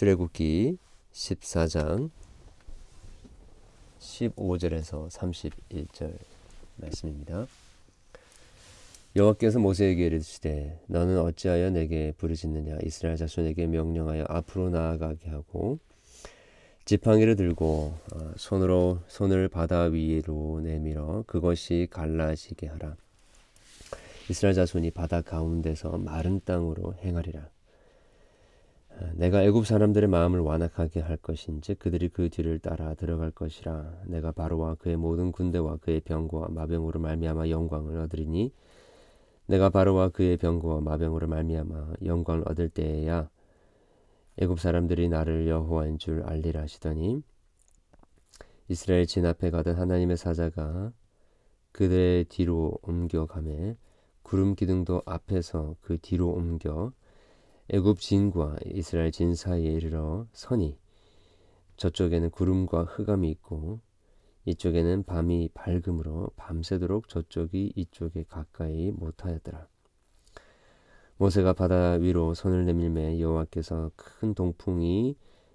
출애굽기 0.00 0.78
14장 1.12 2.08
15절에서 3.98 5.10
31절 5.10 6.16
말씀입니다. 6.76 7.46
여호와께서 9.14 9.58
모세에게 9.58 10.06
이르시되 10.06 10.80
너는 10.86 11.18
어찌하여 11.18 11.68
내게 11.68 12.14
부르짖느냐? 12.16 12.78
이스라엘 12.82 13.18
자손에게 13.18 13.66
명령하여 13.66 14.24
앞으로 14.26 14.70
나아가게 14.70 15.28
하고 15.28 15.78
지팡이를 16.86 17.36
들고 17.36 17.92
어, 18.14 18.32
손으로 18.38 19.00
손을 19.06 19.48
바다 19.48 19.82
위로 19.82 20.60
내밀어 20.62 21.24
그것이 21.26 21.88
갈라지게 21.90 22.68
하라. 22.68 22.96
이스라엘 24.30 24.54
자손이 24.54 24.92
바다 24.92 25.20
가운데서 25.20 25.98
마른 25.98 26.40
땅으로 26.42 26.94
행하리라 27.04 27.50
내가 29.14 29.42
애굽 29.42 29.66
사람들의 29.66 30.08
마음을 30.08 30.40
완악하게 30.40 31.00
할 31.00 31.16
것인지 31.16 31.74
그들이 31.74 32.08
그 32.08 32.28
뒤를 32.28 32.58
따라 32.58 32.94
들어갈 32.94 33.30
것이라. 33.30 34.02
내가 34.06 34.32
바로와 34.32 34.76
그의 34.76 34.96
모든 34.96 35.32
군대와 35.32 35.76
그의 35.78 36.00
병거와 36.00 36.48
마병으로 36.50 37.00
말미암아 37.00 37.48
영광을 37.48 37.98
얻으리니 37.98 38.52
내가 39.46 39.68
바로와 39.68 40.10
그의 40.10 40.36
병거와 40.36 40.80
마병으로 40.80 41.26
말미암아 41.26 41.94
영광을 42.04 42.44
얻을 42.46 42.68
때에야 42.68 43.28
애굽 44.38 44.60
사람들이 44.60 45.08
나를 45.08 45.48
여호와인 45.48 45.98
줄 45.98 46.22
알리라 46.22 46.62
하시더니 46.62 47.22
이스라엘 48.68 49.06
진 49.06 49.26
앞에 49.26 49.50
가던 49.50 49.74
하나님의 49.76 50.16
사자가 50.16 50.92
그들의 51.72 52.24
뒤로 52.26 52.78
옮겨 52.82 53.26
가매 53.26 53.76
구름 54.22 54.54
기둥도 54.54 55.02
앞에서 55.06 55.74
그 55.80 55.98
뒤로 55.98 56.30
옮겨 56.30 56.92
애굽 57.72 58.00
진과 58.00 58.56
이스라엘 58.66 59.12
진 59.12 59.36
사이에 59.36 59.70
이르러 59.70 60.26
서니 60.32 60.76
저쪽에는 61.76 62.30
구름과 62.30 62.82
흑암이 62.82 63.30
있고 63.30 63.78
이쪽에는 64.44 65.04
밤이 65.04 65.50
밝음으로 65.54 66.30
밤새도록 66.34 67.08
저쪽이 67.08 67.74
이쪽에 67.76 68.24
가까이 68.24 68.90
못하였더라. 68.90 69.68
모세가 71.16 71.52
바다 71.52 71.92
위로 71.92 72.34
손을 72.34 72.66
내밀매 72.66 73.20
여호와께서 73.20 73.92
큰 73.94 74.34
동풍이 74.34 75.14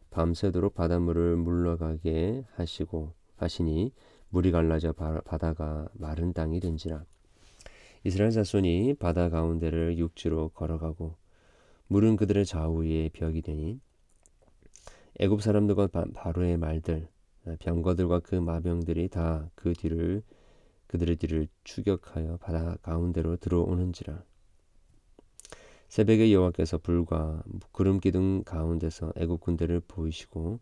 밤새도록 0.10 0.74
바닷물을 0.74 1.36
물러가게 1.36 2.46
하시고 2.56 3.12
하시니 3.36 3.92
물이 4.30 4.52
갈라져 4.52 4.94
바다가 4.94 5.90
마른 5.92 6.32
땅이 6.32 6.62
된지라. 6.62 7.04
이스라엘 8.06 8.32
자손이 8.32 8.94
바다 9.00 9.28
가운데를 9.28 9.98
육지로 9.98 10.50
걸어가고 10.50 11.25
물은 11.88 12.16
그들의 12.16 12.46
좌우에 12.46 13.10
벽이 13.14 13.42
되니 13.42 13.80
애굽 15.20 15.42
사람들과 15.42 15.88
바로의 16.14 16.58
말들 16.58 17.08
병거들과 17.60 18.20
그 18.20 18.36
마병들이 18.36 19.10
다 19.10 19.50
그 19.56 19.74
뒤를 19.74 20.22
그들의 20.88 21.16
뒤를 21.16 21.48
추격하여 21.64 22.38
바다 22.38 22.78
가운데로 22.84 23.38
들어오는지라. 23.38 24.24
새벽에 25.90 26.32
여호와께서 26.32 26.78
불과 26.78 27.44
구름 27.72 28.00
기둥 28.00 28.44
가운데서 28.44 29.14
애굽 29.16 29.42
군대를 29.42 29.80
보이시고 29.82 30.60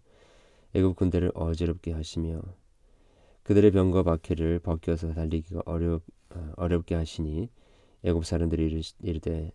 애굽 0.74 0.96
군대를 0.96 1.32
어지럽게 1.36 1.92
하시며 1.92 2.42
그들의 3.44 3.72
병거 3.72 4.04
바퀴를 4.04 4.60
벗겨서 4.60 5.14
달리기가 5.14 5.64
어렵 5.66 6.02
어, 6.30 6.54
어렵게 6.56 6.96
하시니 6.96 7.50
애굽 8.04 8.26
사람들이 8.26 8.82
이르되 9.02 9.52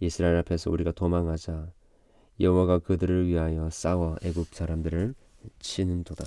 이스라엘 0.00 0.36
앞에서 0.36 0.70
우리가 0.70 0.92
도망하자 0.92 1.72
여호와가 2.40 2.78
그들을 2.78 3.28
위하여 3.28 3.68
싸워 3.68 4.16
애굽 4.22 4.54
사람들을 4.54 5.14
치는도다. 5.58 6.24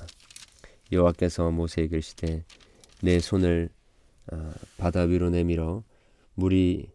여호와께서 0.91 1.49
모세에게 1.49 1.95
이르시되 1.95 2.45
내 3.01 3.19
손을 3.19 3.69
어, 4.31 4.51
바다 4.77 5.01
위로 5.01 5.31
내밀어 5.31 5.83
물이 6.35 6.91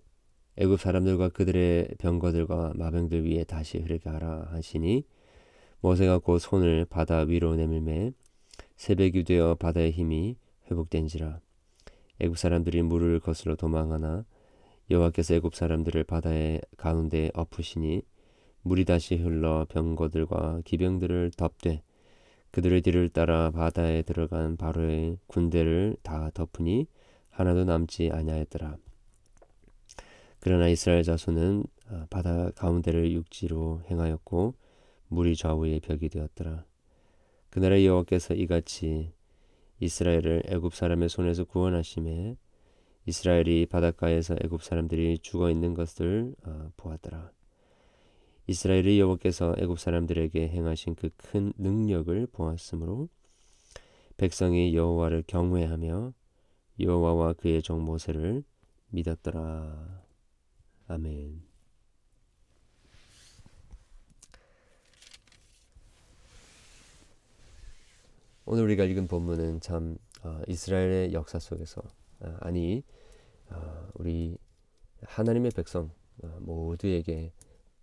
애굽 0.56 0.80
사람들과 0.80 1.30
그들의 1.30 1.96
병거들과 1.98 2.74
마병들 2.76 3.28
위에 3.28 3.44
다시 3.44 3.78
흐르게 3.78 4.08
하라 4.08 4.48
하시니 4.50 5.04
모세가 5.80 6.18
곧 6.18 6.38
손을 6.38 6.84
바다 6.84 7.18
위로 7.18 7.56
내밀매 7.56 8.12
새벽이 8.76 9.24
되어 9.24 9.56
바다의 9.56 9.90
힘이 9.90 10.36
회복된지라 10.70 11.40
애굽 12.20 12.38
사람들이 12.38 12.82
물을 12.82 13.18
거슬러 13.20 13.56
도망하나 13.56 14.24
여호와께서 14.90 15.34
애굽 15.34 15.54
사람들을 15.54 16.04
바다의 16.04 16.62
가운데 16.76 17.30
엎으시니 17.34 18.02
물이 18.62 18.84
다시 18.86 19.16
흘러 19.16 19.66
병거들과 19.68 20.62
기병들을 20.64 21.32
덮되 21.36 21.82
그들의 22.50 22.80
뒤를 22.80 23.08
따라 23.10 23.50
바다에 23.50 24.02
들어간 24.02 24.56
바로의 24.56 25.18
군대를 25.26 25.96
다 26.02 26.30
덮으니 26.32 26.86
하나도 27.28 27.64
남지 27.64 28.10
아니하였더라. 28.12 28.78
그러나 30.40 30.68
이스라엘 30.68 31.02
자손은 31.02 31.64
아, 31.90 32.06
바다 32.10 32.50
가운데를 32.52 33.12
육지로 33.12 33.82
행하였고 33.90 34.54
물이 35.08 35.36
좌우에 35.36 35.80
벽이 35.80 36.08
되었더라. 36.08 36.64
그날의 37.50 37.86
여호와께서 37.86 38.34
이같이 38.34 39.12
이스라엘을 39.80 40.44
애굽 40.46 40.74
사람의 40.74 41.08
손에서 41.08 41.44
구원하심에 41.44 42.36
이스라엘이 43.08 43.64
바닷가에서 43.64 44.36
애굽 44.44 44.62
사람들이 44.62 45.20
죽어 45.20 45.50
있는 45.50 45.72
것을 45.72 46.34
어, 46.44 46.70
보았더라. 46.76 47.32
이스라엘이 48.46 49.00
여호와께서 49.00 49.54
애굽 49.56 49.80
사람들에게 49.80 50.48
행하신 50.48 50.94
그 50.94 51.08
큰 51.16 51.54
능력을 51.56 52.26
보았으므로 52.26 53.08
백성이 54.18 54.76
여호와를 54.76 55.24
경외하며 55.26 56.12
여호와와 56.80 57.32
그의 57.32 57.62
종 57.62 57.82
모세를 57.82 58.44
믿었더라. 58.90 60.02
아멘. 60.88 61.42
오늘 68.44 68.64
우리가 68.64 68.84
읽은 68.84 69.08
본문은 69.08 69.60
참 69.60 69.96
어, 70.24 70.42
이스라엘의 70.46 71.14
역사 71.14 71.38
속에서 71.38 71.80
어, 71.80 72.07
아니 72.40 72.82
어, 73.50 73.88
우리 73.94 74.36
하나님의 75.02 75.52
백성 75.52 75.90
어, 76.22 76.38
모두에게 76.40 77.32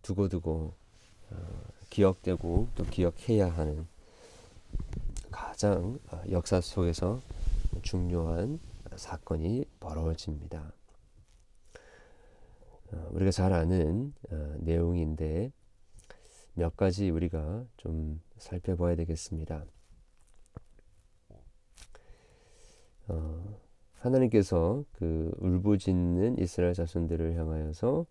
두고두고 0.01 0.73
어, 1.31 1.63
기억되고 1.90 2.69
또 2.75 2.84
기억해야 2.84 3.50
하는 3.50 3.88
가장 5.31 6.00
역사 6.29 6.62
속에서 6.62 7.22
중요한 7.81 8.59
사건이 8.95 9.66
벌어집니다. 9.79 10.74
우리가 13.12 13.31
잘 13.31 13.51
아는 13.51 14.13
내용인데 14.59 15.51
몇 16.53 16.78
가지 16.78 17.09
우리가 17.09 17.66
좀 17.75 18.22
살펴봐야 18.38 18.95
되겠습니다. 18.95 19.66
어, 23.07 23.64
하나님께서 24.00 24.83
그 24.94 25.31
울부짖는 25.39 26.38
이스라엘 26.39 26.73
자손들을 26.73 27.35
향하여서 27.35 28.06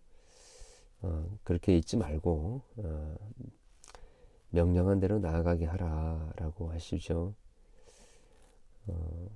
어, 1.02 1.38
그렇게 1.44 1.76
잊지 1.76 1.96
말고 1.96 2.62
어, 2.76 3.16
명령한 4.50 5.00
대로 5.00 5.18
나아가게 5.18 5.66
하라라고 5.66 6.70
하시죠. 6.70 7.34
어, 8.86 9.28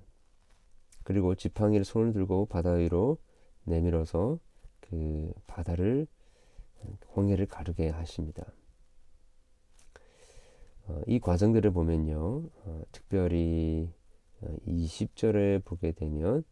그리고 1.04 1.34
지팡이를 1.34 1.84
손을 1.84 2.12
들고 2.12 2.46
바다 2.46 2.72
위로 2.72 3.18
내밀어서 3.64 4.38
그 4.80 5.32
바다를 5.46 6.06
홍해를 7.14 7.46
가르게 7.46 7.88
하십니다. 7.88 8.44
어, 10.86 11.02
이 11.06 11.18
과정들을 11.18 11.70
보면요, 11.70 12.44
어, 12.64 12.82
특별히 12.92 13.92
20절에 14.84 15.64
보게 15.64 15.92
되면 15.92 16.44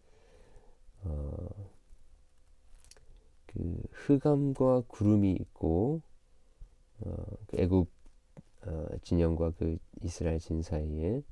어, 1.02 1.48
그 3.46 3.82
흑암과 3.92 4.82
구름이 4.88 5.32
있고 5.32 6.02
어, 7.00 7.14
그 7.46 7.60
애굽 7.60 7.88
어, 8.66 8.86
진영과 9.02 9.52
그 9.52 9.78
이스라엘 10.02 10.38
진 10.40 10.62
사이에 10.62 11.22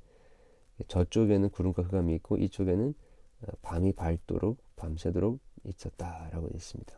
저쪽에는 0.87 1.49
구름과 1.49 1.83
흑암이 1.83 2.15
있고 2.15 2.37
이쪽에는 2.37 2.93
어, 3.41 3.47
밤이 3.61 3.93
밝도록 3.93 4.57
밤새도록 4.75 5.39
있었다라고 5.65 6.49
했습니다. 6.53 6.95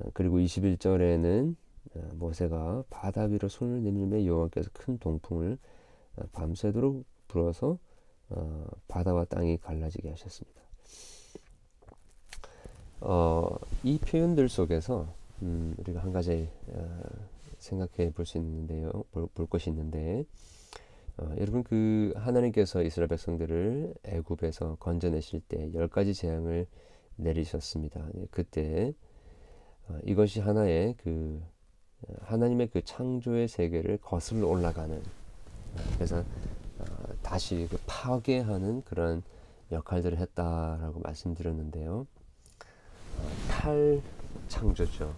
어, 0.00 0.10
그리고 0.14 0.38
21절에는 0.38 1.56
어, 1.94 2.10
모세가 2.14 2.84
바다 2.90 3.24
위로 3.24 3.48
손을 3.48 3.82
내밀며 3.82 4.24
여호와께서 4.24 4.70
큰 4.72 4.98
동풍을 4.98 5.58
밤새도록 6.32 7.04
불어서 7.28 7.78
어, 8.30 8.66
바다와 8.88 9.24
땅이 9.26 9.58
갈라지게 9.58 10.10
하셨습니다. 10.10 10.60
어, 13.00 13.56
이 13.84 13.98
표현들 13.98 14.48
속에서 14.48 15.06
음, 15.42 15.74
우리가 15.78 16.00
한 16.00 16.12
가지 16.12 16.48
어, 16.68 17.00
생각해 17.58 18.12
볼 18.12 18.26
수 18.26 18.38
있는데요. 18.38 18.90
볼, 19.12 19.28
볼 19.34 19.46
것이 19.46 19.70
있는데 19.70 20.24
어, 21.16 21.32
여러분 21.38 21.62
그 21.62 22.12
하나님께서 22.16 22.82
이스라엘 22.82 23.08
백성들을 23.08 23.94
애굽에서 24.04 24.76
건져내실 24.80 25.40
때 25.40 25.70
열 25.74 25.88
가지 25.88 26.14
재앙을 26.14 26.66
내리셨습니다. 27.16 28.08
네, 28.14 28.26
그때 28.30 28.92
어, 29.88 29.98
이것이 30.04 30.40
하나의 30.40 30.94
그 30.98 31.40
어, 32.02 32.14
하나님의 32.22 32.68
그 32.68 32.82
창조의 32.84 33.48
세계를 33.48 33.98
거슬러 33.98 34.46
올라가는 34.48 34.96
어, 34.98 35.80
그래서 35.94 36.18
어, 36.18 36.24
다시 37.28 37.68
그 37.70 37.78
파괴하는 37.86 38.82
그런 38.84 39.22
역할들을 39.70 40.16
했다라고 40.16 41.00
말씀드렸는데요. 41.00 42.06
어, 43.18 43.28
탈 43.50 44.00
창조죠. 44.48 45.14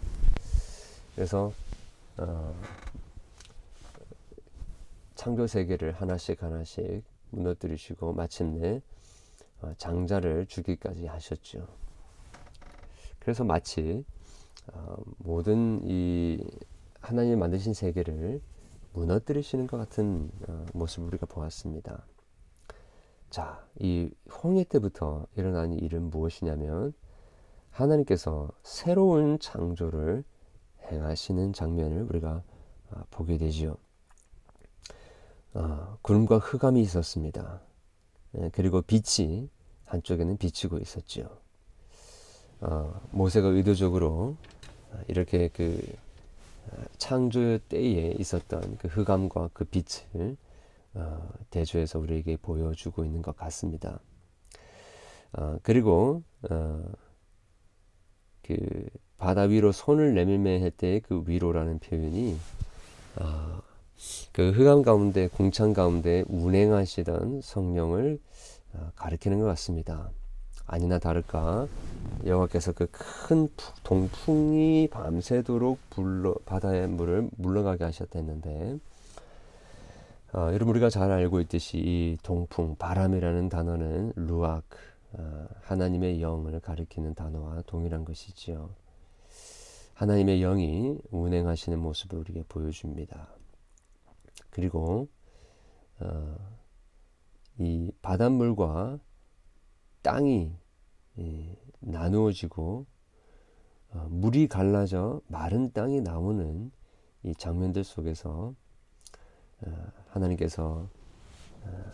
그래서 1.14 1.52
어, 2.16 2.52
창조 5.14 5.46
세계를 5.46 5.92
하나씩 5.92 6.42
하나씩 6.42 7.04
무너뜨리시고 7.30 8.12
마침내 8.12 8.82
어, 9.62 9.72
장자를 9.76 10.46
주기까지 10.46 11.06
하셨죠. 11.06 11.68
그래서 13.20 13.44
마치 13.44 14.04
어, 14.72 14.96
모든 15.18 15.80
이 15.84 16.44
하나님이 17.02 17.36
만드신 17.36 17.72
세계를 17.72 18.40
무너뜨리시는 18.92 19.66
것 19.66 19.76
같은 19.76 20.30
어, 20.48 20.66
모습을 20.74 21.08
우리가 21.08 21.26
보았습니다. 21.26 22.04
자, 23.30 23.64
이 23.78 24.10
홍해 24.42 24.64
때부터 24.64 25.26
일어난 25.36 25.72
일은 25.72 26.10
무엇이냐면 26.10 26.92
하나님께서 27.70 28.50
새로운 28.62 29.38
창조를 29.38 30.24
행하시는 30.90 31.52
장면을 31.52 32.02
우리가 32.10 32.42
어, 32.90 33.02
보게 33.10 33.38
되지요. 33.38 33.76
어, 35.54 35.98
구름과 36.02 36.38
흑암이 36.38 36.80
있었습니다. 36.82 37.60
예, 38.38 38.50
그리고 38.52 38.82
빛이 38.82 39.48
한쪽에는 39.84 40.36
비치고 40.36 40.78
있었죠. 40.78 41.38
어, 42.60 43.00
모세가 43.10 43.48
의도적으로 43.48 44.36
이렇게 45.08 45.48
그 45.48 45.80
창조 46.98 47.58
때에 47.68 48.14
있었던 48.18 48.78
그 48.78 48.88
흑암과 48.88 49.50
그 49.52 49.64
빛을 49.64 50.36
어, 50.94 51.28
대조해서 51.50 51.98
우리에게 51.98 52.36
보여주고 52.36 53.04
있는 53.04 53.22
것 53.22 53.36
같습니다. 53.36 54.00
어, 55.32 55.58
그리고 55.62 56.22
어, 56.50 56.84
그 58.42 58.56
바다 59.18 59.42
위로 59.42 59.70
손을 59.70 60.14
내밀매 60.14 60.60
할때그 60.60 61.24
위로라는 61.26 61.78
표현이 61.78 62.36
어, 63.20 63.60
그 64.32 64.50
흑암 64.50 64.82
가운데 64.82 65.28
공창 65.28 65.72
가운데 65.72 66.24
운행하시던 66.28 67.42
성령을 67.42 68.18
어, 68.72 68.92
가리키는 68.96 69.38
것 69.40 69.46
같습니다. 69.46 70.10
아니나 70.70 70.98
다를까 70.98 71.66
여호와께서 72.24 72.72
그 72.72 72.86
큰 73.30 73.48
동풍이 73.84 74.88
밤새도록 74.90 75.78
불러 75.90 76.34
바다의 76.44 76.88
물을 76.88 77.30
물러가게 77.36 77.84
하셨다는데 77.84 78.80
어, 80.32 80.38
여러분 80.52 80.70
우리가 80.70 80.90
잘 80.90 81.12
알고 81.12 81.40
있듯이 81.42 81.78
이 81.78 82.18
동풍 82.24 82.74
바람이라는 82.74 83.48
단어는 83.48 84.14
루악 84.16 84.64
어, 85.12 85.46
하나님의 85.62 86.20
영을 86.20 86.58
가리키는 86.58 87.14
단어와 87.14 87.62
동일한 87.68 88.04
것이지요. 88.04 88.70
하나님의 89.94 90.40
영이 90.40 90.98
운행하시는 91.12 91.78
모습을 91.78 92.18
우리에게 92.18 92.42
보여줍니다. 92.48 93.28
그리고 94.50 95.06
어, 96.00 96.34
이 97.58 97.92
바닷물과 98.02 98.98
땅이 100.02 100.52
예, 100.52 100.59
나누어지고 101.80 102.86
어, 103.92 104.06
물이 104.10 104.48
갈라져 104.48 105.20
마른 105.26 105.72
땅이 105.72 106.00
나오는 106.00 106.70
이 107.22 107.34
장면들 107.34 107.82
속에서 107.84 108.54
어, 109.62 109.86
하나님께서 110.08 110.88
어, 111.64 111.92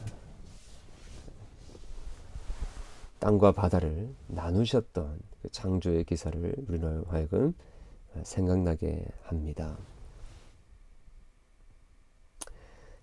땅과 3.18 3.52
바다를 3.52 4.14
나누셨던 4.28 5.20
그 5.40 5.48
창조의 5.50 6.04
기사를 6.04 6.54
우리로 6.68 7.04
하여금 7.08 7.54
생각나게 8.22 9.06
합니다. 9.22 9.76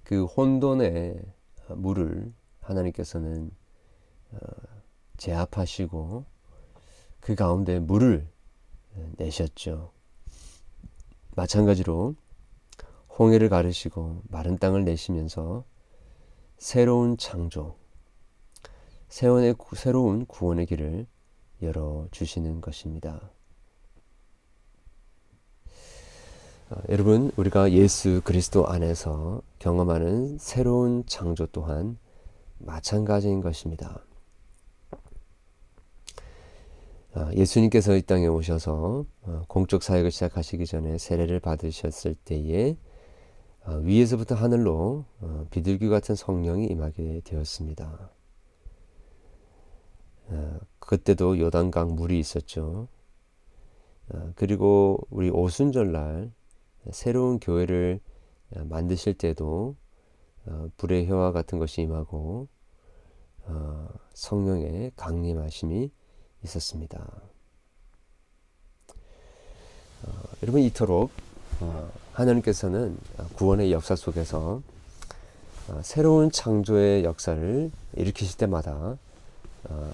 그 0.04 0.26
혼돈의 0.26 1.20
물을 1.70 2.32
하나님께서는 2.62 3.52
제압하시고 5.18 6.26
그 7.20 7.36
가운데 7.36 7.80
물을 7.80 8.28
내셨죠. 9.18 9.92
마찬가지로 11.36 12.16
홍해를 13.18 13.50
가르시고 13.50 14.22
마른 14.30 14.58
땅을 14.58 14.84
내시면서 14.86 15.66
새로운 16.58 17.18
창조, 17.18 17.76
새로운, 19.08 20.26
구원의 20.26 20.66
길을 20.66 21.06
열어 21.62 22.08
주시는 22.12 22.62
것입니다. 22.62 23.30
어, 26.70 26.82
여러분, 26.90 27.32
우리가 27.36 27.72
예수 27.74 28.22
그리스도 28.24 28.68
안에서 28.68 29.42
경험하는 29.60 30.38
새로운 30.40 31.06
창조 31.06 31.46
또한 31.48 31.98
마찬가지인 32.58 33.42
것입니다. 33.42 34.02
어, 34.92 34.98
예수님께서 37.36 37.96
이 37.96 38.02
땅에 38.02 38.28
오셔서 38.28 39.06
어, 39.22 39.44
공적 39.48 39.84
사역을 39.84 40.10
시작하시기 40.10 40.66
전에 40.66 40.98
세례를 40.98 41.40
받으셨을 41.40 42.16
때에 42.16 42.76
어, 43.66 43.76
위에서부터 43.76 44.36
하늘로 44.36 45.06
비둘기 45.52 45.90
같은 45.90 46.16
성령이 46.16 46.66
임하게 46.68 47.22
되었습니다. 47.24 48.10
그때도 50.80 51.40
요단강 51.40 51.96
물이 51.96 52.18
있었죠. 52.20 52.88
그리고 54.36 54.98
우리 55.10 55.30
오순절날 55.30 56.32
새로운 56.92 57.40
교회를 57.40 58.00
만드실 58.50 59.14
때도 59.14 59.76
불의 60.78 61.08
혀와 61.08 61.32
같은 61.32 61.60
것이 61.60 61.82
임하고 61.84 62.48
성령의 64.14 64.94
강림하심이 64.96 65.92
있었습니다. 66.44 67.00
어, 70.04 70.12
여러분 70.42 70.62
이토록 70.62 71.12
어, 71.62 71.92
하나님께서는 72.14 72.98
구원의 73.36 73.72
역사 73.72 73.96
속에서 73.96 74.62
어, 75.70 75.82
새로운 75.82 76.30
창조의 76.32 77.04
역사를 77.04 77.72
일으키실 77.96 78.38
때마다 78.38 78.98
어, 79.70 79.94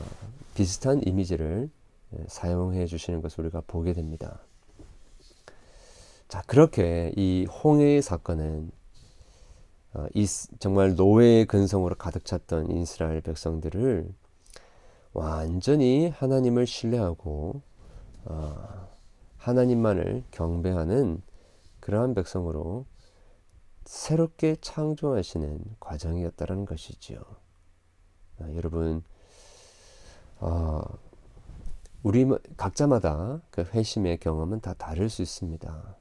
비슷한 0.56 1.02
이미지를 1.06 1.70
예, 2.14 2.26
사용해 2.28 2.88
주시는 2.88 3.22
것을 3.22 3.46
우리가 3.46 3.62
보게 3.68 3.94
됩니다. 3.94 4.40
자, 6.28 6.42
그렇게 6.48 7.12
이 7.16 7.46
홍해의 7.46 8.02
사건은 8.02 8.72
어, 9.94 10.08
이, 10.14 10.26
정말 10.60 10.96
노예의 10.96 11.46
근성으로 11.46 11.96
가득 11.96 12.26
찼던 12.26 12.72
이스라엘 12.72 13.22
백성들을 13.22 14.12
완전히 15.14 16.10
하나님을 16.10 16.68
신뢰하고 16.68 17.62
어, 18.26 18.88
하나님만을 19.38 20.24
경배하는 20.32 21.22
그러한 21.80 22.14
백성으로 22.14 22.86
새롭게 23.86 24.56
창조하시는 24.62 25.64
과정이었다는 25.80 26.66
것이지요. 26.66 27.20
아, 28.40 28.54
여러분, 28.54 29.04
어, 30.40 30.82
우리 32.04 32.26
각자마다 32.56 33.42
그 33.50 33.64
회심의 33.64 34.20
경험은 34.20 34.62
다 34.62 34.74
다를 34.74 35.10
수 35.10 35.22
있습니다. 35.22 35.98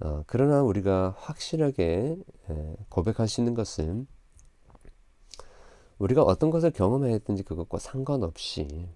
어, 0.00 0.22
그러나 0.26 0.62
우리가 0.62 1.14
확실하게 1.18 2.18
고백할 2.88 3.26
수 3.26 3.40
있는 3.40 3.54
것은 3.54 4.06
우리가 5.98 6.22
어떤 6.22 6.50
것을 6.50 6.70
경험했든지 6.70 7.42
그것과 7.44 7.78
상관없이 7.78 8.88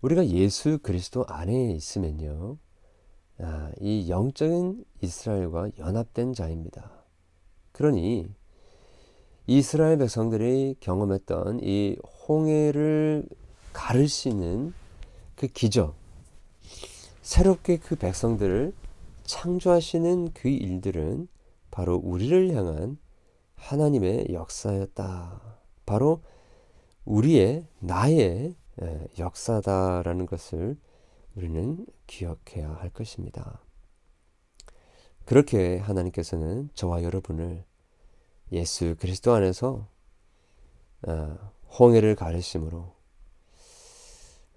우리가 0.00 0.26
예수 0.28 0.78
그리스도 0.82 1.24
안에 1.26 1.72
있으면요. 1.72 2.58
아, 3.38 3.70
이 3.80 4.08
영적인 4.08 4.84
이스라엘과 5.02 5.70
연합된 5.78 6.32
자입니다. 6.32 6.90
그러니 7.72 8.26
이스라엘 9.46 9.98
백성들이 9.98 10.76
경험했던 10.80 11.60
이 11.62 11.96
홍해를 12.28 13.28
가르시는 13.72 14.72
그 15.34 15.46
기적, 15.48 15.94
새롭게 17.20 17.76
그 17.76 17.96
백성들을 17.96 18.72
창조하시는 19.24 20.32
그 20.32 20.48
일들은 20.48 21.28
바로 21.70 21.96
우리를 21.96 22.54
향한 22.54 22.96
하나님의 23.56 24.28
역사였다. 24.32 25.58
바로 25.84 26.22
우리의 27.04 27.66
나의 27.80 28.56
역사다라는 29.18 30.26
것을 30.26 30.76
우리는 31.34 31.86
기억해야 32.06 32.70
할 32.74 32.90
것입니다. 32.90 33.60
그렇게 35.24 35.78
하나님께서는 35.78 36.70
저와 36.74 37.02
여러분을 37.02 37.64
예수 38.52 38.94
그리스도 38.98 39.34
안에서 39.34 39.88
어, 41.06 41.52
홍해를 41.78 42.14
가르심으로 42.14 42.94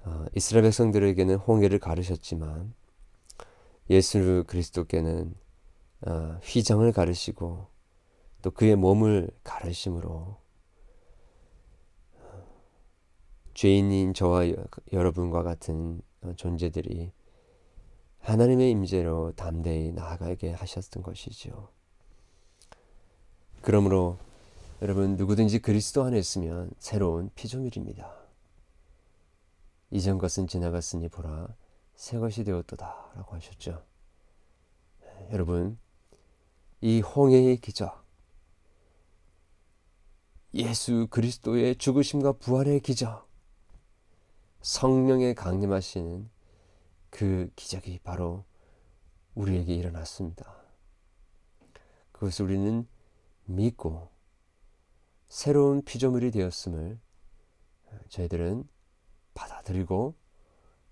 어, 0.05 0.25
이스라엘 0.35 0.63
백성들에게는 0.63 1.35
홍해를 1.35 1.79
가르셨지만 1.79 2.73
예수 3.89 4.43
그리스도께는 4.47 5.35
어, 6.07 6.39
휘장을 6.43 6.89
가르시고 6.91 7.67
또 8.41 8.51
그의 8.51 8.75
몸을 8.75 9.29
가르심으로 9.43 10.37
죄인인 13.53 14.13
저와 14.13 14.43
여러분과 14.93 15.43
같은 15.43 16.01
존재들이 16.37 17.11
하나님의 18.19 18.71
임재로 18.71 19.33
담대히 19.33 19.91
나아가게 19.91 20.53
하셨던 20.53 21.03
것이죠. 21.03 21.69
그러므로 23.61 24.17
여러분 24.81 25.17
누구든지 25.17 25.59
그리스도 25.59 26.03
안에 26.03 26.17
있으면 26.17 26.71
새로운 26.79 27.29
피조물입니다. 27.35 28.15
이전 29.91 30.17
것은 30.17 30.47
지나갔으니 30.47 31.09
보라 31.09 31.47
새 31.95 32.17
것이 32.17 32.45
되었도다라고 32.45 33.35
하셨죠. 33.35 33.83
네, 35.01 35.29
여러분 35.33 35.77
이 36.79 37.01
홍해의 37.01 37.57
기적 37.57 38.08
예수 40.53 41.07
그리스도의 41.11 41.75
죽으심과 41.75 42.33
부활의 42.33 42.79
기적 42.79 43.29
성령의 44.61 45.35
강림하시는 45.35 46.29
그 47.11 47.51
기적이 47.55 47.99
바로 47.99 48.45
우리에게 49.35 49.75
일어났습니다. 49.75 50.59
그것을 52.11 52.45
우리는 52.45 52.87
믿고 53.45 54.09
새로운 55.27 55.83
피조물이 55.83 56.31
되었음을 56.31 56.99
저희들은 58.09 58.67
받아들이고 59.35 60.15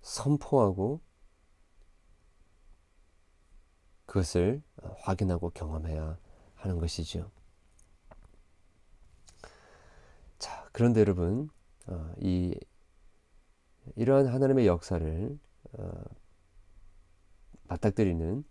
선포하고 0.00 1.00
그것을 4.06 4.62
확인하고 5.00 5.50
경험해야 5.50 6.18
하는 6.54 6.78
것이죠. 6.78 7.30
자, 10.38 10.68
그런데 10.72 11.00
여러분, 11.00 11.50
어, 11.86 12.12
이 12.20 12.54
이러한 13.96 14.26
하나님의 14.26 14.66
역사를 14.66 15.38
어, 15.72 16.02
맞닥뜨리는 17.64 18.44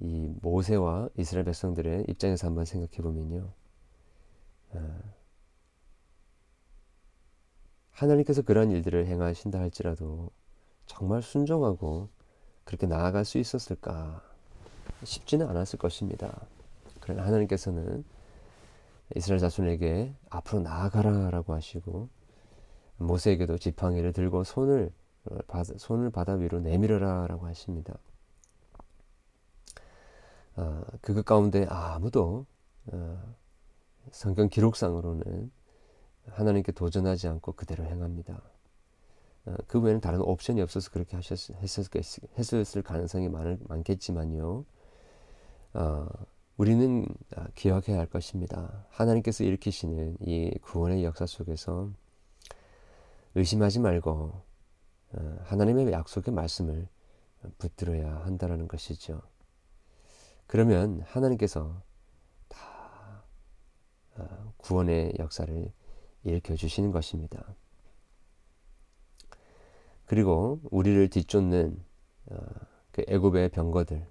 이 0.00 0.34
모세와 0.42 1.08
이스라엘 1.16 1.44
백성들의 1.44 2.06
입장에서 2.08 2.46
한번 2.46 2.64
생각해 2.64 3.02
보면요. 3.02 3.52
어, 4.70 4.98
하나님께서 7.92 8.42
그러한 8.42 8.70
일들을 8.70 9.06
행하신다 9.06 9.58
할지라도 9.58 10.30
정말 10.86 11.22
순종하고 11.22 12.10
그렇게 12.64 12.86
나아갈 12.86 13.24
수 13.24 13.38
있었을까 13.38 14.22
쉽지는 15.04 15.48
않았을 15.48 15.78
것입니다. 15.78 16.46
그러나 17.00 17.24
하나님께서는 17.24 18.04
이스라엘 19.14 19.38
자손에게 19.38 20.14
앞으로 20.30 20.62
나아가라라고 20.62 21.54
하시고 21.54 22.08
모세에게도 22.96 23.58
지팡이를 23.58 24.12
들고 24.12 24.44
손을 24.44 24.92
손을 25.76 26.10
바다 26.10 26.34
위로 26.34 26.60
내밀어라라고 26.60 27.46
하십니다. 27.46 27.98
어, 30.56 30.82
그것 31.00 31.24
가운데 31.24 31.66
아무도 31.68 32.46
어, 32.86 33.34
성경 34.10 34.48
기록상으로는 34.48 35.50
하나님께 36.28 36.72
도전하지 36.72 37.28
않고 37.28 37.52
그대로 37.52 37.84
행합니다. 37.84 38.40
어, 39.46 39.54
그 39.66 39.80
외에는 39.80 40.00
다른 40.00 40.20
옵션이 40.20 40.60
없어서 40.62 40.90
그렇게 40.90 41.16
하셨, 41.16 41.50
했을, 41.60 42.82
가능성이 42.82 43.28
많, 43.28 43.58
많겠지만요. 43.68 44.64
어, 45.74 46.06
우리는 46.56 47.06
아, 47.34 47.48
기억해야 47.54 47.98
할 47.98 48.06
것입니다. 48.06 48.86
하나님께서 48.90 49.44
일으키시는 49.44 50.16
이 50.20 50.50
구원의 50.62 51.04
역사 51.04 51.26
속에서 51.26 51.90
의심하지 53.34 53.80
말고 53.80 54.42
어, 55.12 55.38
하나님의 55.44 55.92
약속의 55.92 56.32
말씀을 56.32 56.88
붙들어야 57.58 58.24
한다는 58.24 58.68
것이죠. 58.68 59.20
그러면 60.46 61.02
하나님께서 61.02 61.82
다 62.48 63.24
어, 64.16 64.54
구원의 64.56 65.14
역사를 65.18 65.72
일으켜 66.24 66.56
주시는 66.56 66.90
것입니다. 66.90 67.54
그리고 70.06 70.60
우리를 70.70 71.10
뒤쫓는 71.10 71.84
어, 72.30 72.36
그 72.92 73.04
애굽의 73.06 73.50
병거들 73.50 74.06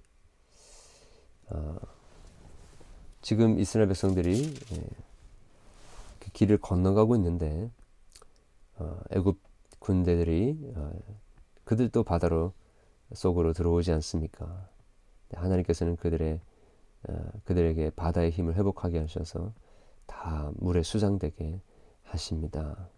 지금 3.26 3.58
이스라엘 3.58 3.88
백성들이 3.88 4.54
예, 4.72 4.86
그 6.20 6.30
길을 6.30 6.58
건너가고 6.58 7.16
있는데 7.16 7.72
어, 8.78 9.00
애굽 9.10 9.40
군대들이 9.80 10.74
어, 10.76 10.92
그들도 11.64 12.04
바다로 12.04 12.52
속으로 13.12 13.52
들어오지 13.52 13.90
않습니까? 13.90 14.68
하나님께서는 15.34 15.96
그들의 15.96 16.38
어, 17.08 17.30
그들에게 17.42 17.90
바다의 17.96 18.30
힘을 18.30 18.54
회복하게 18.54 19.00
하셔서 19.00 19.52
다 20.06 20.52
물에 20.54 20.84
수장되게 20.84 21.60
하십니다. 22.04 22.88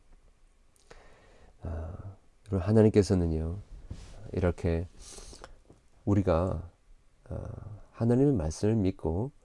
그리고 2.43 2.59
하나님께서는요 2.59 3.61
이렇게 4.33 4.87
우리가 6.05 6.69
하나님의 7.93 8.35
말씀을 8.35 8.77
믿고 8.77 9.38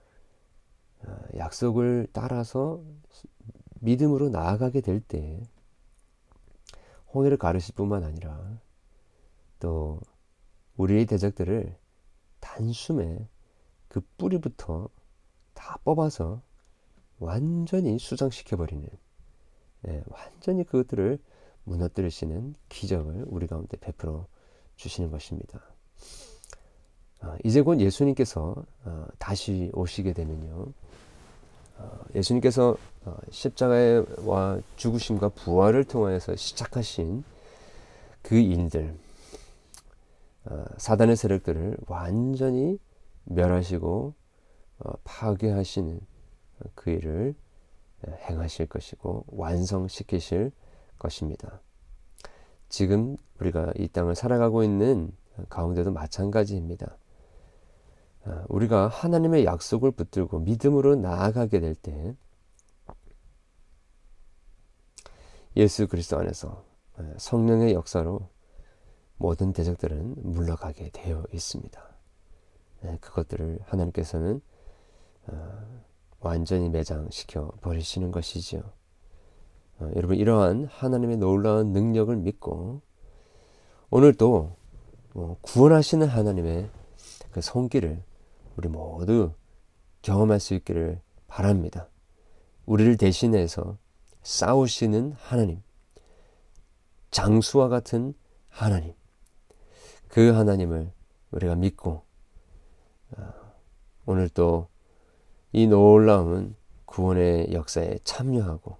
약속을 1.36 2.07
따라서 2.13 2.81
믿음으로 3.81 4.29
나아가게 4.29 4.81
될 4.81 5.01
때 5.01 5.41
홍해를 7.13 7.38
가르실 7.38 7.75
뿐만 7.75 8.03
아니라 8.03 8.60
또 9.60 10.01
우리의 10.77 11.05
대적들을 11.05 11.77
단숨에 12.39 13.29
그 13.88 14.01
뿌리부터 14.17 14.89
다 15.53 15.77
뽑아서 15.83 16.41
완전히 17.19 18.00
수장시켜버리는 18.00 18.89
네, 19.81 20.03
완전히 20.07 20.63
그것들을 20.63 21.19
무너뜨리시는 21.65 22.55
기적을 22.69 23.25
우리 23.27 23.48
가운데 23.48 23.77
베풀어 23.77 24.27
주시는 24.75 25.12
것입니다. 25.12 25.62
어, 27.24 27.38
이제 27.44 27.62
곧 27.62 27.80
예수님께서 27.80 28.56
어, 28.84 29.06
다시 29.18 29.72
오시게 29.74 30.13
되면요. 30.13 30.68
어, 31.77 32.00
예수님께서 32.15 32.75
어, 33.06 33.18
십자가와 33.32 34.60
죽으심과 34.75 35.30
부활을 35.30 35.86
통하여서 35.86 36.36
시작하신 36.36 37.24
그 38.22 38.36
일들, 38.36 38.96
어, 40.46 40.65
사단의 40.77 41.15
세력들을 41.15 41.77
완전히 41.88 42.77
멸하시고 43.25 44.13
파괴하시는 45.06 46.01
그 46.75 46.89
일을 46.89 47.36
행하실 48.06 48.68
것이고 48.68 49.24
완성시키실 49.27 50.51
것입니다. 51.00 51.62
지금 52.68 53.15
우리가 53.39 53.72
이 53.77 53.88
땅을 53.88 54.15
살아가고 54.15 54.63
있는 54.63 55.13
가운데도 55.50 55.94
마찬가지입니다. 55.94 56.98
아, 58.25 58.46
우리가 58.48 58.88
하나님의 58.88 59.46
약속을 59.46 59.92
붙들고 59.92 60.39
믿음으로 60.39 60.96
나아가게 60.96 61.60
될 61.60 61.75
때 61.75 62.15
예수 65.56 65.88
그리스도 65.88 66.18
안에서 66.18 66.65
아, 66.98 67.13
성령의 67.18 67.74
역사로 67.74 68.30
모든 69.18 69.53
대적들은 69.53 70.15
물러가게 70.18 70.89
되어 70.92 71.24
있습니다. 71.32 71.82
네, 72.82 72.98
그것들을 73.00 73.60
하나님께서는 73.63 74.42
아, 75.27 75.65
완전히 76.20 76.70
매장시켜 76.70 77.51
버리시는 77.62 78.12
것이지요. 78.12 78.62
여러분 79.96 80.15
이러한 80.15 80.65
하나님의 80.65 81.18
놀라운 81.18 81.74
능력을 81.74 82.15
믿고 82.15 82.82
오늘도 83.89 84.56
뭐 85.13 85.38
구원하시는 85.42 86.08
하나님의 86.08 86.70
그 87.32 87.42
손길을 87.42 88.01
우리 88.57 88.69
모두 88.69 89.31
경험할 90.01 90.39
수 90.39 90.53
있기를 90.53 91.01
바랍니다. 91.27 91.88
우리를 92.65 92.98
대신해서 92.98 93.77
싸우시는 94.22 95.13
하나님, 95.17 95.62
장수와 97.12 97.69
같은 97.69 98.13
하나님, 98.50 98.93
그 100.07 100.31
하나님을 100.31 100.91
우리가 101.31 101.55
믿고 101.55 102.03
아, 103.17 103.33
오늘 104.05 104.29
또 104.29 104.74
이 105.55 105.67
놀라운 105.67 106.55
구원의 106.86 107.53
역사에 107.53 108.00
참여하고 108.03 108.77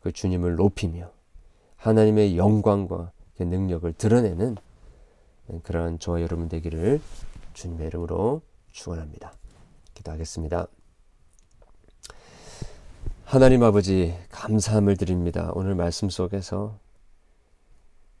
그 0.00 0.12
주님을 0.12 0.56
높이며 0.56 1.10
하나님의 1.76 2.36
영광과 2.36 3.10
그 3.36 3.42
능력을 3.42 3.90
드러내는 3.94 4.56
그러한 5.62 5.98
저와 5.98 6.20
여러분 6.20 6.50
되기를 6.50 7.00
주님의 7.54 7.86
이름으로 7.86 8.42
축원합니다. 8.72 9.32
기도하겠습니다. 9.94 10.66
하나님 13.24 13.62
아버지 13.62 14.16
감사함을 14.30 14.96
드립니다. 14.96 15.50
오늘 15.54 15.74
말씀 15.74 16.08
속에서 16.08 16.78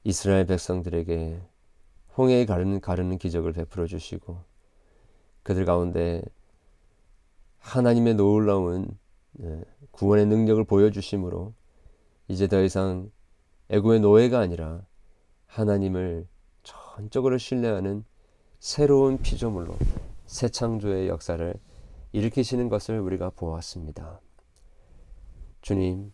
이스라엘 0.04 0.46
백성들에게 0.46 1.40
홍해에 2.16 2.46
가르는, 2.46 2.80
가르는 2.80 3.18
기적을 3.18 3.52
베풀어 3.52 3.86
주시고 3.86 4.42
그들 5.42 5.64
가운데 5.64 6.22
하나님의 7.60 8.14
놀라운 8.14 8.98
예, 9.40 9.62
구원의 9.92 10.26
능력을 10.26 10.62
보여주심으로 10.64 11.54
이제 12.28 12.48
더 12.48 12.62
이상 12.62 13.10
애고의 13.70 14.00
노예가 14.00 14.38
아니라 14.38 14.82
하나님을 15.46 16.26
전적으로 16.62 17.38
신뢰하는 17.38 18.04
새로운 18.58 19.18
피조물로 19.18 19.76
새 20.28 20.50
창조의 20.50 21.08
역사를 21.08 21.54
일으키시는 22.12 22.68
것을 22.68 23.00
우리가 23.00 23.30
보았습니다. 23.30 24.20
주님, 25.62 26.12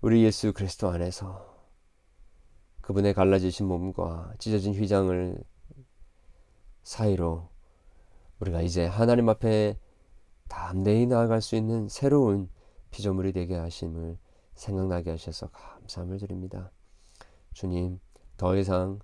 우리 0.00 0.24
예수 0.24 0.54
그리스도 0.54 0.88
안에서 0.88 1.68
그분의 2.80 3.12
갈라지신 3.12 3.66
몸과 3.66 4.32
찢어진 4.38 4.72
휘장을 4.72 5.38
사이로 6.82 7.50
우리가 8.40 8.62
이제 8.62 8.86
하나님 8.86 9.28
앞에 9.28 9.78
담대히 10.48 11.06
나아갈 11.06 11.42
수 11.42 11.56
있는 11.56 11.90
새로운 11.90 12.48
피조물이 12.90 13.34
되게 13.34 13.54
하심을 13.54 14.16
생각나게 14.54 15.10
하셔서 15.10 15.48
감사함을 15.48 16.16
드립니다. 16.16 16.72
주님, 17.52 18.00
더 18.38 18.56
이상 18.56 18.98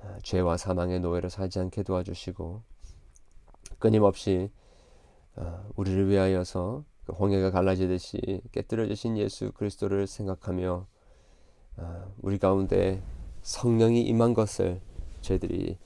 아, 0.00 0.18
죄와 0.24 0.56
사망의 0.56 0.98
노예로 0.98 1.28
살지 1.28 1.60
않게 1.60 1.84
도와주시고 1.84 2.73
끊임없이 3.78 4.50
아, 5.36 5.64
우리를 5.76 6.08
위하여서 6.08 6.84
그 7.04 7.12
홍해가 7.12 7.50
갈라지듯이 7.50 8.40
깨뜨려주신 8.52 9.18
예수 9.18 9.52
그리스도를 9.52 10.06
생각하며 10.06 10.86
아, 11.76 12.06
우리 12.22 12.38
가운데 12.38 13.02
성령이 13.42 14.02
임한 14.02 14.34
것을 14.34 14.80
저희들이 15.20 15.78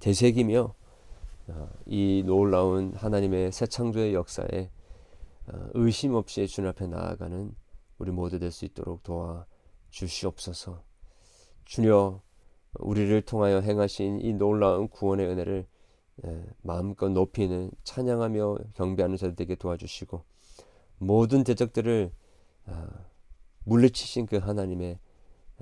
되새기며 0.00 0.74
이 1.86 2.22
놀라운 2.26 2.94
하나님의 2.94 3.52
새 3.52 3.66
창조의 3.66 4.14
역사에 4.14 4.70
의심 5.74 6.14
없이 6.14 6.46
주님 6.46 6.70
앞에 6.70 6.86
나아가는 6.86 7.54
우리 7.98 8.10
모두 8.10 8.38
될 8.38 8.50
수 8.50 8.64
있도록 8.64 9.02
도와 9.02 9.46
주시옵소서. 9.90 10.82
주여 11.64 12.22
우리를 12.80 13.22
통하여 13.22 13.60
행하신 13.60 14.20
이 14.20 14.32
놀라운 14.34 14.88
구원의 14.88 15.26
은혜를 15.26 15.66
마음껏 16.62 17.08
높이는 17.08 17.70
찬양하며 17.84 18.58
경배하는 18.74 19.16
자들 19.16 19.36
되게 19.36 19.54
도와주시고 19.54 20.24
모든 20.98 21.44
대적들을 21.44 22.12
아, 22.66 22.88
물리치신 23.64 24.26
그 24.26 24.36
하나님의 24.38 24.98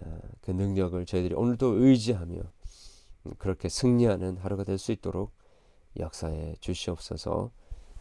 아, 0.03 0.19
그 0.41 0.51
능력을 0.51 1.05
저희들이 1.07 1.35
오늘도 1.35 1.85
의지하며 1.85 2.41
그렇게 3.39 3.69
승리하는 3.69 4.37
하루가 4.39 4.65
될 4.65 4.79
수 4.79 4.93
있도록 4.93 5.33
역사에 5.99 6.57
주시옵소서 6.61 7.51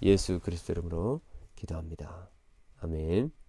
예수 0.02 0.40
그리스도 0.40 0.74
이름으로 0.74 1.22
기도합니다. 1.56 2.30
아멘. 2.82 3.43